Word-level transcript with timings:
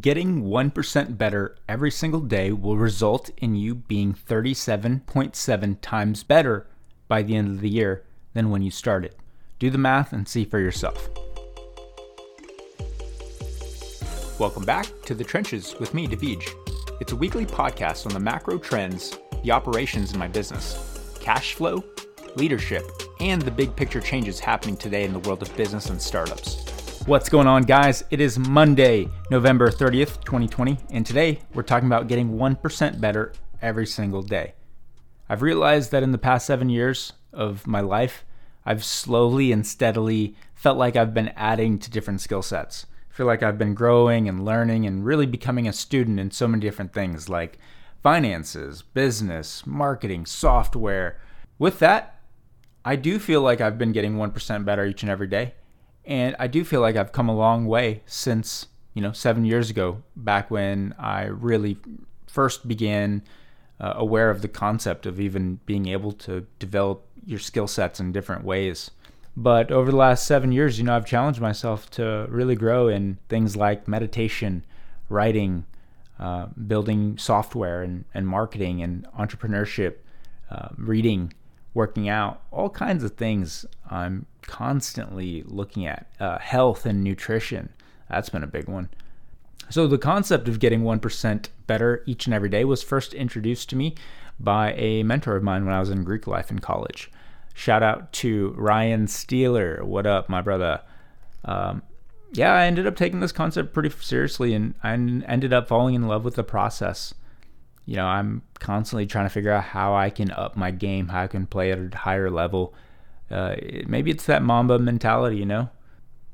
Getting 0.00 0.44
1% 0.44 1.18
better 1.18 1.56
every 1.68 1.90
single 1.90 2.20
day 2.20 2.50
will 2.52 2.78
result 2.78 3.28
in 3.36 3.54
you 3.54 3.74
being 3.74 4.14
37.7 4.14 5.76
times 5.82 6.22
better 6.22 6.66
by 7.06 7.22
the 7.22 7.36
end 7.36 7.48
of 7.48 7.60
the 7.60 7.68
year 7.68 8.02
than 8.32 8.48
when 8.48 8.62
you 8.62 8.70
started. 8.70 9.14
Do 9.58 9.68
the 9.68 9.76
math 9.76 10.14
and 10.14 10.26
see 10.26 10.46
for 10.46 10.58
yourself. 10.58 11.10
Welcome 14.38 14.64
back 14.64 14.86
to 15.04 15.14
The 15.14 15.22
Trenches 15.22 15.74
with 15.78 15.92
me, 15.92 16.06
Davidge. 16.06 16.48
It's 17.02 17.12
a 17.12 17.16
weekly 17.16 17.44
podcast 17.44 18.06
on 18.06 18.14
the 18.14 18.20
macro 18.20 18.56
trends, 18.56 19.18
the 19.42 19.52
operations 19.52 20.14
in 20.14 20.18
my 20.18 20.28
business, 20.28 21.12
cash 21.20 21.52
flow, 21.52 21.84
leadership, 22.36 22.90
and 23.20 23.42
the 23.42 23.50
big 23.50 23.76
picture 23.76 24.00
changes 24.00 24.40
happening 24.40 24.78
today 24.78 25.04
in 25.04 25.12
the 25.12 25.18
world 25.18 25.42
of 25.42 25.54
business 25.58 25.90
and 25.90 26.00
startups. 26.00 26.83
What's 27.06 27.28
going 27.28 27.46
on, 27.46 27.64
guys? 27.64 28.02
It 28.10 28.22
is 28.22 28.38
Monday, 28.38 29.10
November 29.30 29.68
30th, 29.68 30.24
2020, 30.24 30.78
and 30.88 31.04
today 31.04 31.40
we're 31.52 31.62
talking 31.62 31.86
about 31.86 32.08
getting 32.08 32.38
1% 32.38 32.98
better 32.98 33.34
every 33.60 33.86
single 33.86 34.22
day. 34.22 34.54
I've 35.28 35.42
realized 35.42 35.90
that 35.90 36.02
in 36.02 36.12
the 36.12 36.18
past 36.18 36.46
seven 36.46 36.70
years 36.70 37.12
of 37.30 37.66
my 37.66 37.82
life, 37.82 38.24
I've 38.64 38.82
slowly 38.82 39.52
and 39.52 39.66
steadily 39.66 40.34
felt 40.54 40.78
like 40.78 40.96
I've 40.96 41.12
been 41.12 41.34
adding 41.36 41.78
to 41.80 41.90
different 41.90 42.22
skill 42.22 42.40
sets. 42.40 42.86
I 43.10 43.14
feel 43.14 43.26
like 43.26 43.42
I've 43.42 43.58
been 43.58 43.74
growing 43.74 44.26
and 44.26 44.42
learning 44.42 44.86
and 44.86 45.04
really 45.04 45.26
becoming 45.26 45.68
a 45.68 45.74
student 45.74 46.18
in 46.18 46.30
so 46.30 46.48
many 46.48 46.62
different 46.62 46.94
things 46.94 47.28
like 47.28 47.58
finances, 48.02 48.80
business, 48.80 49.66
marketing, 49.66 50.24
software. 50.24 51.20
With 51.58 51.80
that, 51.80 52.18
I 52.82 52.96
do 52.96 53.18
feel 53.18 53.42
like 53.42 53.60
I've 53.60 53.76
been 53.76 53.92
getting 53.92 54.14
1% 54.14 54.64
better 54.64 54.86
each 54.86 55.02
and 55.02 55.10
every 55.10 55.28
day 55.28 55.52
and 56.06 56.36
I 56.38 56.46
do 56.46 56.64
feel 56.64 56.80
like 56.80 56.96
I've 56.96 57.12
come 57.12 57.28
a 57.28 57.36
long 57.36 57.66
way 57.66 58.02
since, 58.06 58.66
you 58.92 59.02
know, 59.02 59.12
seven 59.12 59.44
years 59.44 59.70
ago, 59.70 60.02
back 60.16 60.50
when 60.50 60.94
I 60.98 61.24
really 61.24 61.78
first 62.26 62.66
began 62.68 63.22
uh, 63.80 63.94
aware 63.96 64.30
of 64.30 64.42
the 64.42 64.48
concept 64.48 65.06
of 65.06 65.20
even 65.20 65.60
being 65.66 65.88
able 65.88 66.12
to 66.12 66.46
develop 66.58 67.06
your 67.24 67.38
skill 67.38 67.66
sets 67.66 68.00
in 68.00 68.12
different 68.12 68.44
ways. 68.44 68.90
But 69.36 69.72
over 69.72 69.90
the 69.90 69.96
last 69.96 70.26
seven 70.26 70.52
years, 70.52 70.78
you 70.78 70.84
know, 70.84 70.94
I've 70.94 71.06
challenged 71.06 71.40
myself 71.40 71.90
to 71.92 72.26
really 72.28 72.54
grow 72.54 72.88
in 72.88 73.18
things 73.28 73.56
like 73.56 73.88
meditation, 73.88 74.64
writing, 75.08 75.64
uh, 76.20 76.46
building 76.66 77.18
software 77.18 77.82
and, 77.82 78.04
and 78.14 78.28
marketing 78.28 78.82
and 78.82 79.06
entrepreneurship, 79.18 79.96
uh, 80.50 80.68
reading, 80.76 81.32
working 81.74 82.08
out, 82.08 82.40
all 82.50 82.70
kinds 82.70 83.04
of 83.04 83.12
things 83.12 83.66
I'm 83.90 84.26
constantly 84.42 85.42
looking 85.46 85.86
at. 85.86 86.06
Uh, 86.18 86.38
health 86.38 86.86
and 86.86 87.02
nutrition, 87.02 87.70
that's 88.08 88.28
been 88.28 88.44
a 88.44 88.48
big 88.48 88.68
one. 88.68 88.88
So, 89.70 89.86
the 89.86 89.98
concept 89.98 90.46
of 90.48 90.60
getting 90.60 90.82
1% 90.82 91.48
better 91.66 92.02
each 92.06 92.26
and 92.26 92.34
every 92.34 92.48
day 92.48 92.64
was 92.64 92.82
first 92.82 93.14
introduced 93.14 93.68
to 93.70 93.76
me 93.76 93.94
by 94.38 94.74
a 94.74 95.02
mentor 95.02 95.36
of 95.36 95.42
mine 95.42 95.64
when 95.64 95.74
I 95.74 95.80
was 95.80 95.90
in 95.90 96.04
Greek 96.04 96.26
life 96.26 96.50
in 96.50 96.58
college. 96.58 97.10
Shout 97.54 97.82
out 97.82 98.12
to 98.14 98.54
Ryan 98.56 99.06
Steeler. 99.06 99.82
What 99.82 100.06
up, 100.06 100.28
my 100.28 100.42
brother? 100.42 100.82
Um, 101.44 101.82
yeah, 102.32 102.52
I 102.52 102.66
ended 102.66 102.86
up 102.86 102.96
taking 102.96 103.20
this 103.20 103.32
concept 103.32 103.72
pretty 103.72 103.90
seriously 103.90 104.54
and 104.54 104.74
I 104.82 104.92
ended 104.92 105.52
up 105.52 105.68
falling 105.68 105.94
in 105.94 106.08
love 106.08 106.24
with 106.24 106.34
the 106.34 106.42
process 106.42 107.14
you 107.86 107.96
know, 107.96 108.06
I'm 108.06 108.42
constantly 108.58 109.06
trying 109.06 109.26
to 109.26 109.30
figure 109.30 109.52
out 109.52 109.64
how 109.64 109.94
I 109.94 110.10
can 110.10 110.30
up 110.30 110.56
my 110.56 110.70
game, 110.70 111.08
how 111.08 111.22
I 111.22 111.26
can 111.26 111.46
play 111.46 111.70
at 111.70 111.78
a 111.78 111.96
higher 111.96 112.30
level. 112.30 112.74
Uh, 113.30 113.56
maybe 113.86 114.10
it's 114.10 114.26
that 114.26 114.42
Mamba 114.42 114.78
mentality, 114.78 115.36
you 115.36 115.46
know? 115.46 115.68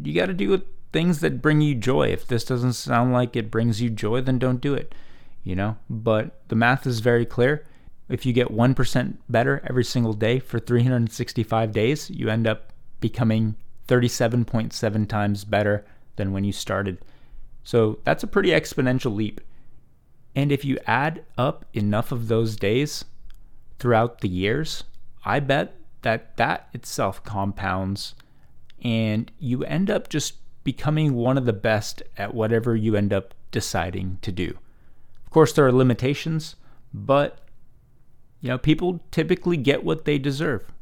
You 0.00 0.14
got 0.14 0.26
to 0.26 0.34
do 0.34 0.62
things 0.92 1.20
that 1.20 1.42
bring 1.42 1.60
you 1.60 1.74
joy. 1.74 2.08
If 2.08 2.26
this 2.26 2.44
doesn't 2.44 2.74
sound 2.74 3.12
like 3.12 3.34
it 3.34 3.50
brings 3.50 3.80
you 3.80 3.90
joy, 3.90 4.20
then 4.20 4.38
don't 4.38 4.60
do 4.60 4.74
it, 4.74 4.94
you 5.42 5.56
know? 5.56 5.76
But 5.90 6.40
the 6.48 6.56
math 6.56 6.86
is 6.86 7.00
very 7.00 7.26
clear. 7.26 7.66
If 8.08 8.26
you 8.26 8.32
get 8.32 8.48
1% 8.48 9.16
better 9.28 9.62
every 9.68 9.84
single 9.84 10.12
day 10.12 10.38
for 10.38 10.58
365 10.58 11.72
days, 11.72 12.10
you 12.10 12.28
end 12.28 12.46
up 12.46 12.72
becoming 13.00 13.56
37.7 13.88 15.08
times 15.08 15.44
better 15.44 15.84
than 16.16 16.32
when 16.32 16.44
you 16.44 16.52
started. 16.52 16.98
So 17.64 17.98
that's 18.04 18.22
a 18.22 18.28
pretty 18.28 18.50
exponential 18.50 19.14
leap. 19.14 19.40
And 20.34 20.50
if 20.50 20.64
you 20.64 20.78
add 20.86 21.24
up 21.36 21.64
enough 21.72 22.12
of 22.12 22.28
those 22.28 22.56
days 22.56 23.04
throughout 23.78 24.20
the 24.20 24.28
years, 24.28 24.84
I 25.24 25.40
bet 25.40 25.74
that 26.02 26.36
that 26.36 26.68
itself 26.72 27.22
compounds 27.22 28.14
and 28.82 29.30
you 29.38 29.62
end 29.64 29.90
up 29.90 30.08
just 30.08 30.34
becoming 30.64 31.14
one 31.14 31.38
of 31.38 31.44
the 31.44 31.52
best 31.52 32.02
at 32.16 32.34
whatever 32.34 32.74
you 32.74 32.96
end 32.96 33.12
up 33.12 33.34
deciding 33.50 34.18
to 34.22 34.32
do. 34.32 34.58
Of 35.24 35.30
course, 35.30 35.52
there 35.52 35.66
are 35.66 35.72
limitations, 35.72 36.56
but 36.92 37.38
you 38.40 38.48
know, 38.48 38.58
people 38.58 39.00
typically 39.10 39.56
get 39.56 39.84
what 39.84 40.04
they 40.04 40.18
deserve. 40.18 40.72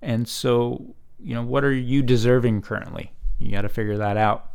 And 0.00 0.28
so, 0.28 0.94
you 1.18 1.34
know, 1.34 1.42
what 1.42 1.64
are 1.64 1.72
you 1.72 2.02
deserving 2.02 2.62
currently? 2.62 3.12
You 3.38 3.50
got 3.50 3.62
to 3.62 3.68
figure 3.68 3.96
that 3.98 4.16
out. 4.16 4.50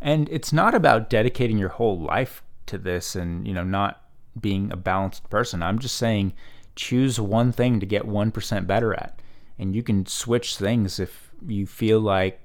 And 0.00 0.28
it's 0.30 0.52
not 0.52 0.74
about 0.74 1.08
dedicating 1.08 1.58
your 1.58 1.68
whole 1.68 2.00
life 2.00 2.42
to 2.66 2.78
this 2.78 3.16
and 3.16 3.46
you 3.46 3.54
know 3.54 3.64
not 3.64 4.02
being 4.40 4.72
a 4.72 4.76
balanced 4.76 5.28
person. 5.30 5.62
I'm 5.62 5.78
just 5.78 5.96
saying 5.96 6.32
choose 6.74 7.20
one 7.20 7.52
thing 7.52 7.80
to 7.80 7.86
get 7.86 8.06
1% 8.06 8.66
better 8.66 8.94
at. 8.94 9.20
And 9.58 9.76
you 9.76 9.82
can 9.82 10.06
switch 10.06 10.56
things 10.56 10.98
if 10.98 11.30
you 11.46 11.66
feel 11.66 12.00
like 12.00 12.40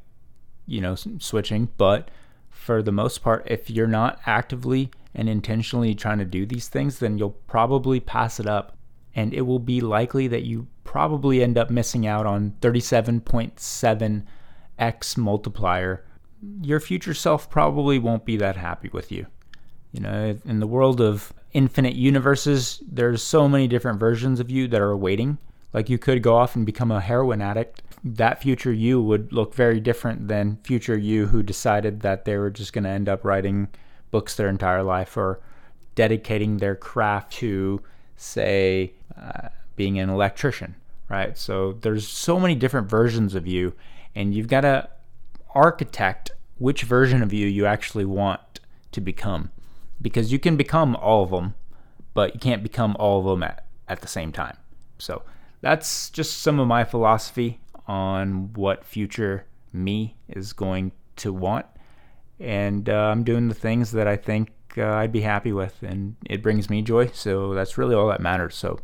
you 0.65 0.81
know 0.81 0.95
switching, 0.95 1.69
but 1.77 2.11
for 2.49 2.81
the 2.81 2.91
most 2.91 3.23
part 3.23 3.43
if 3.45 3.69
you're 3.69 3.87
not 3.87 4.19
actively 4.25 4.91
and 5.15 5.29
intentionally 5.29 5.95
trying 5.95 6.19
to 6.19 6.25
do 6.25 6.45
these 6.45 6.67
things, 6.67 6.99
then 6.99 7.17
you'll 7.17 7.37
probably 7.47 7.99
pass 7.99 8.39
it 8.39 8.47
up 8.47 8.77
and 9.15 9.33
it 9.33 9.41
will 9.41 9.59
be 9.59 9.81
likely 9.81 10.27
that 10.27 10.43
you 10.43 10.67
probably 10.83 11.41
end 11.41 11.57
up 11.57 11.69
missing 11.69 12.05
out 12.05 12.25
on 12.25 12.53
37.7x 12.61 15.17
multiplier. 15.17 16.05
Your 16.61 16.79
future 16.79 17.15
self 17.15 17.49
probably 17.49 17.97
won't 17.97 18.25
be 18.25 18.37
that 18.37 18.57
happy 18.57 18.89
with 18.93 19.11
you. 19.11 19.25
You 19.91 20.01
know, 20.01 20.37
in 20.45 20.59
the 20.59 20.67
world 20.67 21.01
of 21.01 21.33
infinite 21.53 21.95
universes, 21.95 22.81
there's 22.87 23.23
so 23.23 23.47
many 23.47 23.67
different 23.67 23.99
versions 23.99 24.39
of 24.39 24.51
you 24.51 24.67
that 24.67 24.81
are 24.81 24.95
waiting. 24.95 25.37
Like 25.73 25.89
you 25.89 25.97
could 25.97 26.21
go 26.21 26.35
off 26.35 26.55
and 26.55 26.65
become 26.65 26.91
a 26.91 27.01
heroin 27.01 27.41
addict. 27.41 27.81
That 28.03 28.41
future 28.41 28.71
you 28.71 29.01
would 29.01 29.33
look 29.33 29.53
very 29.53 29.79
different 29.79 30.27
than 30.27 30.59
future 30.63 30.97
you 30.97 31.27
who 31.27 31.41
decided 31.43 32.01
that 32.01 32.25
they 32.25 32.37
were 32.37 32.49
just 32.49 32.73
going 32.73 32.83
to 32.83 32.89
end 32.89 33.09
up 33.09 33.23
writing 33.25 33.67
books 34.11 34.35
their 34.35 34.49
entire 34.49 34.83
life 34.83 35.17
or 35.17 35.39
dedicating 35.95 36.57
their 36.57 36.75
craft 36.75 37.33
to, 37.33 37.81
say, 38.15 38.93
uh, 39.19 39.49
being 39.75 39.99
an 39.99 40.09
electrician, 40.09 40.75
right? 41.09 41.37
So 41.37 41.73
there's 41.73 42.07
so 42.07 42.39
many 42.39 42.55
different 42.55 42.89
versions 42.89 43.35
of 43.35 43.47
you, 43.47 43.73
and 44.15 44.33
you've 44.33 44.47
got 44.47 44.61
to 44.61 44.89
architect 45.55 46.31
which 46.59 46.83
version 46.83 47.23
of 47.23 47.33
you 47.33 47.47
you 47.47 47.65
actually 47.65 48.05
want 48.05 48.59
to 48.91 49.01
become 49.01 49.49
because 50.01 50.31
you 50.31 50.39
can 50.39 50.57
become 50.57 50.95
all 50.95 51.23
of 51.23 51.31
them, 51.31 51.55
but 52.13 52.33
you 52.33 52.39
can't 52.39 52.63
become 52.63 52.95
all 52.99 53.19
of 53.19 53.25
them 53.25 53.43
at, 53.43 53.65
at 53.87 54.01
the 54.01 54.07
same 54.07 54.31
time. 54.31 54.57
So 54.97 55.23
that's 55.61 56.09
just 56.09 56.39
some 56.39 56.59
of 56.59 56.67
my 56.67 56.83
philosophy 56.83 57.59
on 57.87 58.53
what 58.53 58.85
future 58.85 59.45
me 59.73 60.15
is 60.29 60.53
going 60.53 60.91
to 61.17 61.33
want. 61.33 61.65
And 62.39 62.89
uh, 62.89 62.93
I'm 62.93 63.23
doing 63.23 63.47
the 63.47 63.55
things 63.55 63.91
that 63.91 64.07
I 64.07 64.15
think 64.15 64.51
uh, 64.77 64.93
I'd 64.93 65.11
be 65.11 65.21
happy 65.21 65.51
with, 65.51 65.81
and 65.81 66.15
it 66.25 66.43
brings 66.43 66.69
me 66.69 66.81
joy. 66.81 67.07
So 67.07 67.53
that's 67.53 67.77
really 67.77 67.95
all 67.95 68.07
that 68.09 68.21
matters. 68.21 68.55
So 68.55 68.79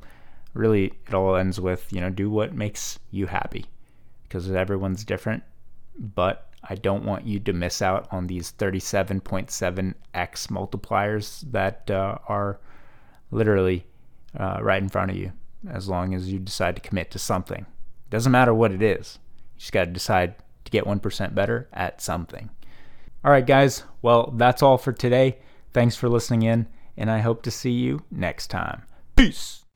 really, 0.53 0.94
it 1.07 1.13
all 1.13 1.35
ends 1.35 1.59
with, 1.59 1.91
you 1.94 2.01
know, 2.01 2.09
do 2.09 2.30
what 2.30 2.53
makes 2.53 2.97
you 3.12 3.28
happy 3.28 3.66
because 4.24 4.50
everyone's 4.51 5.03
different. 5.03 5.44
But 5.98 6.50
I 6.64 6.76
don't 6.76 7.06
want 7.06 7.26
you 7.26 7.40
to 7.42 7.54
miss 7.54 7.81
out 7.81 8.08
on 8.12 8.28
these 8.28 8.54
37.7x 8.54 9.96
multipliers 10.48 11.51
that 11.51 11.90
uh, 11.92 12.18
are 12.28 12.60
literally 13.31 13.86
uh, 14.38 14.60
right 14.62 14.81
in 14.81 14.90
front 14.90 15.12
of 15.12 15.18
you 15.18 15.34
as 15.69 15.88
long 15.88 16.13
as 16.13 16.31
you 16.31 16.40
decide 16.40 16.75
to 16.75 16.81
commit 16.81 17.12
to 17.12 17.19
something. 17.19 17.66
Doesn't 18.10 18.31
matter 18.31 18.54
what 18.54 18.72
it 18.72 18.81
is, 18.81 19.19
you 19.56 19.60
just 19.60 19.72
got 19.72 19.86
to 19.86 19.92
decide 19.92 20.36
to 20.66 20.72
get 20.72 20.86
1% 20.86 21.36
better 21.36 21.68
at 21.74 22.01
something. 22.01 22.50
All 23.24 23.31
right, 23.31 23.45
guys, 23.45 23.84
well, 24.01 24.34
that's 24.36 24.62
all 24.62 24.78
for 24.78 24.92
today. 24.92 25.38
Thanks 25.72 25.95
for 25.95 26.10
listening 26.10 26.44
in, 26.44 26.68
and 26.98 27.10
I 27.10 27.19
hope 27.19 27.42
to 27.44 27.51
see 27.51 27.72
you 27.72 28.04
next 28.12 28.48
time. 28.48 28.84
Peace. 29.16 29.62